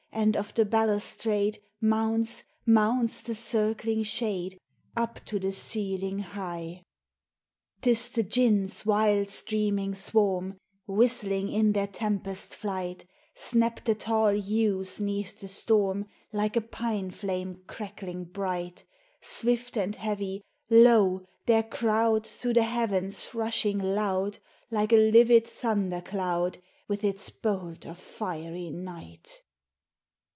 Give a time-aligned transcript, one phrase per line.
[0.13, 4.59] And of the balustrade Mounts, mounts the circling shade
[4.95, 6.83] Up to the ceiling high!
[7.81, 14.33] 'T is the Djinns' wild streaming swarm Whistling in their tempest flight; Snap the tall
[14.33, 18.83] yews 'neath the storm, Like a pine flame crackling bright.
[19.21, 24.39] Swift and heavy, lo, their crowd Through the heavens rushing loud,
[24.69, 26.57] Like a livid thunder cloud
[26.89, 29.41] With its bolt of fiery night